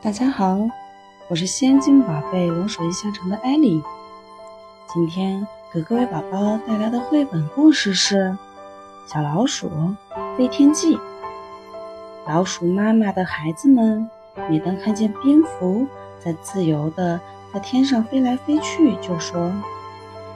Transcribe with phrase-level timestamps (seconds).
[0.00, 0.56] 大家好，
[1.26, 3.82] 我是仙境宝贝龙鼠印象城的艾莉。
[4.94, 8.26] 今天给各位宝宝带来的绘本故事是
[9.12, 9.68] 《小老鼠
[10.36, 10.96] 飞天记》。
[12.28, 14.08] 老鼠妈妈的孩子们，
[14.48, 15.84] 每当看见蝙蝠
[16.20, 17.20] 在自由的
[17.52, 19.52] 在天上飞来飞去，就说：“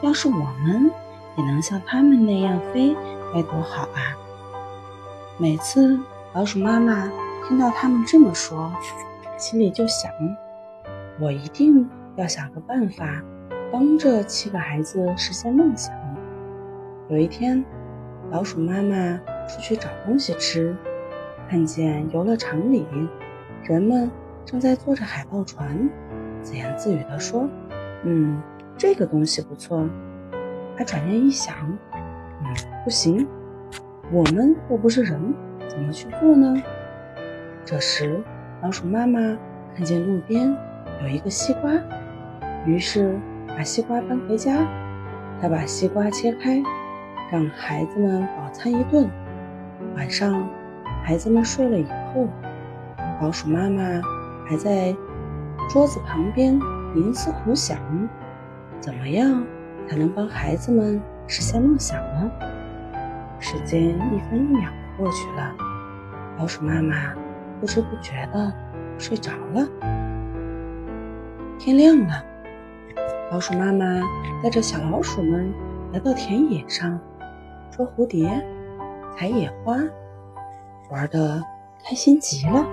[0.02, 0.90] 要是我们
[1.36, 2.96] 也能像他们那样飞，
[3.32, 4.18] 该多好啊！”
[5.38, 6.00] 每次
[6.32, 7.08] 老鼠妈妈
[7.46, 8.72] 听到他们这么说，
[9.42, 10.08] 心里就想：
[11.18, 13.20] 我一定要想个办法，
[13.72, 15.92] 帮这七个孩子实现梦想。
[17.08, 17.64] 有一天，
[18.30, 20.76] 老鼠妈妈出去找东西吃，
[21.48, 22.86] 看见游乐场里
[23.64, 24.08] 人们
[24.44, 25.90] 正在坐着海盗船，
[26.40, 27.48] 自言自语地说
[28.06, 28.40] ：“嗯，
[28.78, 29.84] 这个东西不错。”
[30.78, 31.56] 她转念一想
[32.44, 32.54] ：“嗯，
[32.84, 33.26] 不行。”
[34.12, 35.34] 我们又不是人，
[35.66, 36.62] 怎么去做呢？
[37.64, 38.22] 这时，
[38.62, 39.18] 老鼠妈妈
[39.74, 40.56] 看见路边
[41.02, 41.72] 有一个西瓜，
[42.64, 44.54] 于是把西瓜搬回家。
[45.40, 46.62] 她把西瓜切开，
[47.32, 49.10] 让孩子们饱餐一顿。
[49.96, 50.48] 晚上，
[51.02, 52.28] 孩子们睡了以后，
[53.20, 53.82] 老鼠妈妈
[54.48, 54.94] 还在
[55.68, 56.54] 桌子旁边
[56.94, 57.76] 冥思苦想：
[58.78, 59.42] 怎么样
[59.88, 62.30] 才能帮孩子们实现梦想呢？
[63.40, 65.52] 时间一分一秒过去了，
[66.38, 67.12] 老鼠妈妈
[67.62, 68.52] 不知不觉的
[68.98, 69.64] 睡着了。
[71.60, 72.24] 天亮了，
[73.30, 73.86] 老鼠妈妈
[74.42, 75.54] 带着小老鼠们
[75.92, 76.98] 来到田野上，
[77.70, 78.44] 捉蝴蝶、
[79.16, 79.76] 采野花，
[80.90, 81.40] 玩的
[81.84, 82.66] 开心极了。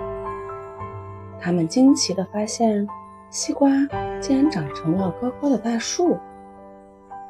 [1.38, 2.84] 他们惊奇的发现，
[3.30, 3.70] 西瓜
[4.20, 6.18] 竟然长成了高高的大树，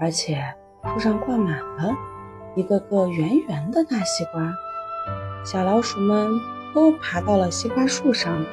[0.01, 0.43] 而且
[0.95, 1.95] 树上挂满了。
[2.55, 4.51] 一个个圆圆的大西瓜，
[5.45, 6.27] 小老鼠们
[6.75, 8.45] 都爬到了西瓜树上，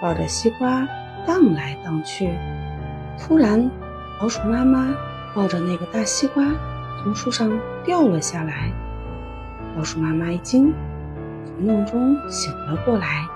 [0.00, 0.86] 抱着西瓜
[1.26, 2.32] 荡来荡去。
[3.18, 3.70] 突然，
[4.20, 4.94] 老鼠妈妈
[5.34, 6.44] 抱着那个大西瓜
[7.02, 7.50] 从树上
[7.84, 8.70] 掉了下来。
[9.76, 10.72] 老鼠妈妈一惊，
[11.44, 13.26] 从梦中醒了过来。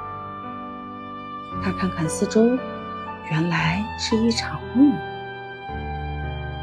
[1.63, 2.59] 她看看四周，
[3.31, 4.93] 原来是一场梦。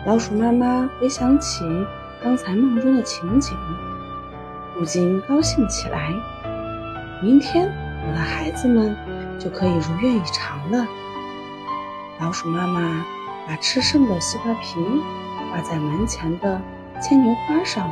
[0.06, 1.64] 老鼠妈妈回想起。
[2.20, 3.56] 刚才梦中的情景，
[4.74, 6.12] 不禁高兴起来。
[7.20, 7.68] 明天
[8.08, 8.96] 我的孩子们
[9.40, 10.86] 就可以如愿以偿了。
[12.20, 13.04] 老鼠妈妈
[13.48, 14.76] 把吃剩的西瓜皮
[15.50, 16.62] 挂在门前的
[17.02, 17.92] 牵牛花上，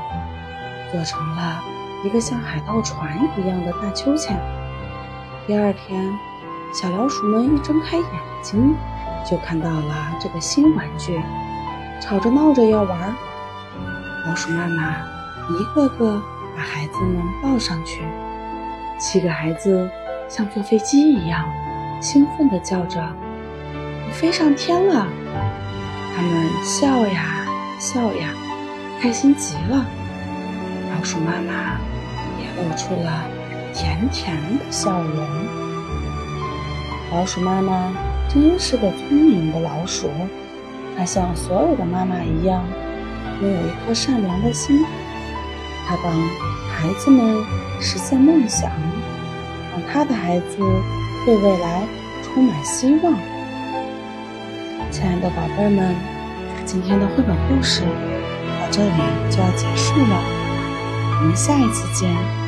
[0.91, 1.63] 做成了
[2.03, 4.39] 一个像海盗船一样的大秋千。
[5.47, 6.13] 第二天，
[6.71, 8.07] 小老鼠们一睁开眼
[8.43, 8.75] 睛，
[9.27, 11.19] 就看到了这个新玩具，
[11.99, 13.15] 吵着闹着要玩。
[14.27, 14.97] 老鼠妈妈
[15.49, 16.21] 一个个
[16.55, 18.03] 把孩子们抱上去，
[18.97, 19.89] 七个孩子
[20.27, 21.45] 像坐飞机一样
[22.01, 23.01] 兴奋地叫着
[24.07, 25.07] ：“我飞上天了！”
[26.15, 27.45] 他们笑呀
[27.79, 28.29] 笑呀，
[29.01, 29.85] 开心极了。
[30.95, 31.77] 老鼠妈妈
[32.39, 33.25] 也露出了
[33.73, 35.27] 甜甜的笑容。
[37.11, 37.91] 老鼠妈妈
[38.29, 40.09] 真是个聪明的老鼠，
[40.97, 42.63] 它像所有的妈妈一样。
[43.41, 44.85] 拥有一颗善良的心，
[45.85, 46.13] 她帮
[46.75, 47.41] 孩子们
[47.79, 48.69] 实现梦想，
[49.71, 50.57] 让他的孩子
[51.25, 51.87] 对未来
[52.21, 53.13] 充满希望。
[54.91, 55.95] 亲爱的宝贝们，
[56.65, 58.91] 今天的绘本故事到这里
[59.31, 60.21] 就要结束了，
[61.21, 62.44] 我们下一次见。